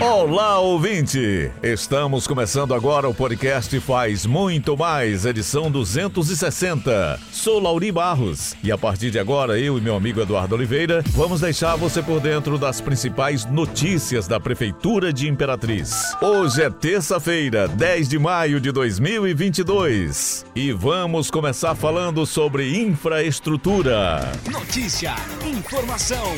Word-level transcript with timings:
Olá, 0.00 0.58
ouvinte! 0.58 1.50
Estamos 1.62 2.26
começando 2.26 2.74
agora 2.74 3.08
o 3.08 3.14
podcast 3.14 3.78
Faz 3.80 4.26
Muito 4.26 4.76
Mais, 4.76 5.24
edição 5.24 5.70
260. 5.70 7.20
Sou 7.30 7.60
Lauri 7.60 7.90
Barros 7.92 8.54
e 8.62 8.70
a 8.70 8.78
partir 8.78 9.10
de 9.10 9.18
agora 9.18 9.58
eu 9.58 9.78
e 9.78 9.80
meu 9.80 9.94
amigo 9.96 10.20
Eduardo 10.20 10.54
Oliveira 10.54 11.02
vamos 11.08 11.40
deixar 11.40 11.76
você 11.76 12.02
por 12.02 12.20
dentro 12.20 12.58
das 12.58 12.80
principais 12.80 13.44
notícias 13.44 14.26
da 14.26 14.38
Prefeitura 14.38 15.12
de 15.12 15.28
Imperatriz. 15.28 16.14
Hoje 16.20 16.62
é 16.62 16.70
terça-feira, 16.70 17.68
10 17.68 18.08
de 18.08 18.18
maio 18.18 18.60
de 18.60 18.72
2022 18.72 20.46
e 20.54 20.72
vamos 20.72 21.30
começar 21.30 21.74
falando 21.74 22.26
sobre 22.26 22.76
infraestrutura. 22.76 24.32
Notícia, 24.50 25.14
informação 25.46 26.34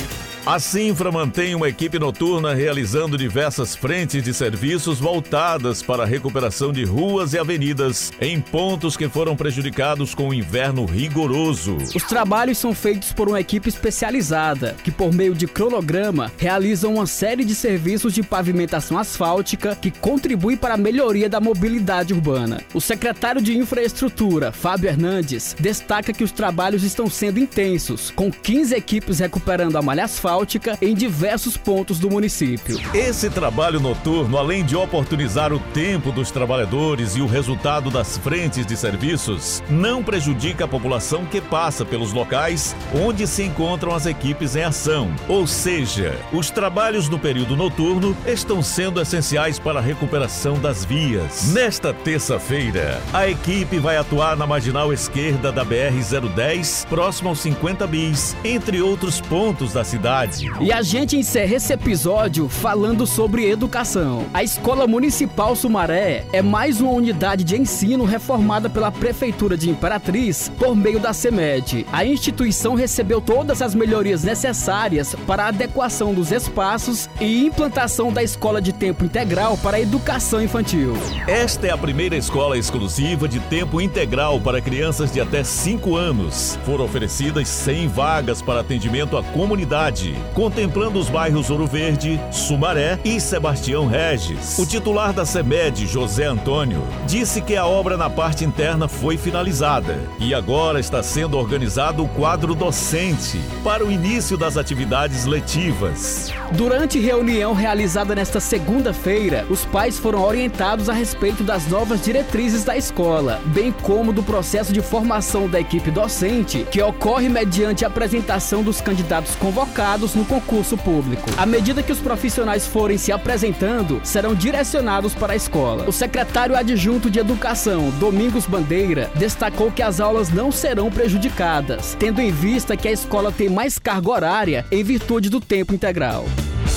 a 0.47 0.59
Sinfra 0.59 1.11
mantém 1.11 1.55
uma 1.55 1.71
equipe 1.71 1.99
noturna 1.99 2.53
realizando 2.53 3.17
diversas 3.17 3.75
frentes 3.75 4.23
de 4.23 4.35
serviços 4.35 4.99
voltadas 4.99 5.83
para 5.83 6.03
a 6.03 6.07
recuperação 6.07 6.71
de 6.71 6.85
ruas 6.85 7.33
e 7.33 7.39
avenidas 7.39 8.13
em 8.21 8.39
pontos 8.43 8.95
que 8.95 9.09
foram 9.09 9.35
prejudicados 9.35 10.15
com 10.15 10.29
o 10.29 10.35
inverno 10.35 10.85
rigoroso. 10.85 11.79
Os 11.95 12.03
trabalhos 12.03 12.59
são 12.59 12.75
feitos 12.75 13.11
por 13.11 13.27
uma 13.27 13.41
equipe 13.41 13.71
especializada 13.71 14.77
que, 14.85 14.91
por 14.91 15.15
meio 15.15 15.35
de 15.35 15.47
cronograma, 15.47 16.31
realiza 16.37 16.89
uma 16.89 17.07
série 17.07 17.45
de 17.45 17.55
serviços 17.55 18.13
de 18.13 18.23
pavimentação 18.23 18.99
asfáltica 18.99 19.75
que 19.75 19.91
contribui 19.91 20.59
para 20.59 20.75
a 20.75 20.79
melhoria 20.79 21.29
da 21.29 21.41
mobilidade 21.41 22.13
urbana. 22.13 22.61
O 22.75 22.83
secretário 22.83 23.41
de 23.41 23.57
Infraestrutura, 23.57 24.53
Fábio 24.53 24.91
Hernandes, 24.91 25.57
destaca 25.59 26.13
que 26.13 26.25
os 26.25 26.33
trabalhos 26.33 26.85
estão 26.85 27.09
sendo 27.09 27.41
intensos, 27.41 28.11
com 28.11 28.31
15 28.31 28.75
equipes 28.75 29.21
recuperando 29.21 29.77
a 29.77 29.83
malha 29.83 30.05
asfáltica 30.05 30.34
asfáltica 30.35 30.77
em 30.83 30.95
diversos 30.95 31.57
pontos 31.57 31.99
do 31.99 32.11
município. 32.11 32.81
Esse 32.93 33.31
trabalho 33.31 33.79
noturno, 33.79 34.37
além 34.37 34.65
de 34.65 34.75
oportunizar 34.75 35.53
o 35.53 35.61
tempo 35.61 36.11
dos 36.11 36.31
trabalhadores 36.31 37.15
e 37.15 37.21
o 37.21 37.27
resultado 37.27 37.91
das 37.91 38.19
frentes 38.19 38.67
de 38.67 38.77
serviços, 38.77 39.63
não 39.71 40.03
prejudica 40.03 40.65
a 40.65 40.69
população 40.69 41.25
que 41.25 41.41
passa 41.41 41.85
pelos 41.85 42.13
locais 42.13 42.75
onde 42.95 43.27
se 43.27 43.45
encontram 43.45 43.95
as 43.95 44.07
equipes 44.07 44.57
em 44.57 44.65
ação. 44.65 45.15
Ou 45.29 45.47
seja, 45.47 46.19
os 46.33 46.51
trabalhos 46.51 47.09
no 47.09 47.19
período 47.19 47.57
noturno 47.57 48.17
estão 48.27 48.63
sendo 48.63 49.01
essenciais 49.01 49.59
para 49.59 49.79
a 49.79 49.83
recuperação 49.83 50.59
das 50.59 50.85
vias. 50.85 51.53
Nesta 51.53 51.93
terça-feira, 51.93 53.01
a 53.13 53.29
equipe 53.29 53.79
vai 53.79 53.97
atuar 53.97 54.37
na 54.37 54.47
marginal 54.47 54.93
esquerda 54.93 55.53
da 55.53 55.65
BR-010, 55.65 56.87
próximo 56.89 57.29
aos 57.29 57.39
50 57.41 57.87
bis, 57.87 58.37
entre 58.45 58.83
outros 58.83 59.21
pontos 59.21 59.73
da 59.73 59.85
cidade 59.85 60.24
e 60.61 60.73
a 60.73 60.81
gente 60.81 61.17
encerra 61.17 61.57
esse 61.57 61.73
episódio 61.73 62.49
falando 62.49 63.07
sobre 63.07 63.51
educação. 63.51 64.25
A 64.33 64.43
Escola 64.43 64.87
Municipal 64.87 65.55
Sumaré 65.55 66.25
é 66.33 66.41
mais 66.41 66.81
uma 66.81 66.93
unidade 66.93 67.45
de 67.45 67.57
ensino 67.57 68.05
reformada 68.05 68.71
pela 68.71 68.91
Prefeitura 68.91 69.57
de 69.57 69.69
Imperatriz 69.69 70.51
por 70.59 70.75
meio 70.75 70.99
da 70.99 71.13
CEMED. 71.13 71.87
A 71.93 72.05
instituição 72.05 72.75
recebeu 72.75 73.21
todas 73.21 73.61
as 73.61 73.75
melhorias 73.75 74.23
necessárias 74.25 75.15
para 75.27 75.45
a 75.45 75.49
adequação 75.49 76.15
dos 76.15 76.33
espaços 76.33 77.09
e 77.21 77.45
implantação 77.45 78.13
da 78.13 78.23
escola 78.23 78.63
de 78.63 78.73
tempo 78.73 79.05
integral 79.05 79.59
para 79.59 79.77
a 79.77 79.81
educação 79.81 80.43
infantil. 80.43 80.95
Esta 81.27 81.67
é 81.67 81.71
a 81.71 81.79
primeira 81.79 82.17
escola 82.17 82.57
exclusiva 82.57 83.29
de 83.29 83.41
tempo 83.41 83.81
integral 83.81 84.41
para 84.41 84.61
crianças 84.61 85.13
de 85.13 85.21
até 85.21 85.45
5 85.45 85.97
anos. 85.97 86.59
Foram 86.65 86.85
oferecidas 86.85 87.47
100 87.49 87.89
vagas 87.89 88.41
para 88.41 88.61
atendimento 88.61 89.17
à 89.19 89.23
comunidade 89.23 90.14
contemplando 90.35 90.99
os 90.99 91.09
bairros 91.09 91.51
Ouro 91.51 91.67
Verde, 91.67 92.21
Sumaré 92.31 92.99
e 93.05 93.21
Sebastião 93.21 93.87
Regis. 93.87 94.59
O 94.59 94.67
titular 94.67 95.13
da 95.13 95.25
SEMED, 95.25 95.87
José 95.87 96.25
Antônio, 96.25 96.83
disse 97.07 97.41
que 97.41 97.57
a 97.57 97.67
obra 97.67 97.97
na 97.97 98.11
parte 98.11 98.45
interna 98.45 98.89
foi 98.89 99.17
finalizada 99.17 99.99
e 100.19 100.35
agora 100.35 100.81
está 100.81 101.03
sendo 101.03 101.39
organizado 101.39 102.05
o 102.05 102.09
quadro 102.09 102.55
docente 102.55 103.41
para 103.63 103.85
o 103.85 103.91
início 103.91 104.37
das 104.37 104.57
atividades 104.57 105.25
letivas. 105.25 106.33
Durante 106.53 106.99
reunião 106.99 107.53
realizada 107.53 108.15
nesta 108.15 108.41
segunda-feira, 108.41 109.47
os 109.49 109.65
pais 109.65 109.99
foram 109.99 110.23
orientados 110.23 110.89
a 110.89 110.93
respeito 110.93 111.43
das 111.43 111.67
novas 111.67 112.03
diretrizes 112.03 112.65
da 112.65 112.77
escola, 112.77 113.41
bem 113.47 113.73
como 113.73 114.13
do 114.13 114.23
processo 114.23 114.73
de 114.73 114.81
formação 114.81 115.49
da 115.49 115.61
equipe 115.61 115.91
docente, 115.91 116.67
que 116.71 116.83
ocorre 116.83 117.29
mediante 117.29 117.85
a 117.85 117.89
apresentação 117.89 118.63
dos 118.63 118.81
candidatos 118.81 119.35
convocados 119.37 120.04
no 120.13 120.25
concurso 120.25 120.77
público. 120.77 121.31
À 121.39 121.47
medida 121.47 121.83
que 121.83 121.93
os 121.93 122.01
profissionais 122.01 122.67
forem 122.67 122.99
se 122.99 123.13
apresentando, 123.13 124.01
serão 124.05 124.35
direcionados 124.35 125.15
para 125.15 125.33
a 125.33 125.37
escola. 125.37 125.89
O 125.89 125.93
secretário 125.93 126.57
adjunto 126.57 127.09
de 127.09 127.21
Educação, 127.21 127.91
Domingos 128.01 128.45
Bandeira, 128.45 129.11
destacou 129.15 129.71
que 129.71 129.83
as 129.83 130.01
aulas 130.01 130.31
não 130.31 130.51
serão 130.51 130.91
prejudicadas, 130.91 131.97
tendo 131.99 132.21
em 132.21 132.33
vista 132.33 132.77
que 132.77 132.89
a 132.89 132.93
escola 132.93 133.31
tem 133.31 133.49
mais 133.49 133.79
carga 133.79 134.11
horária 134.11 134.67
em 134.71 134.83
virtude 134.83 135.31
do 135.31 135.41
tempo 135.41 135.73
integral. 135.73 136.27